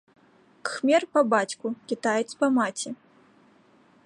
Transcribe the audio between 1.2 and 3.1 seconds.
бацьку, кітаец па маці.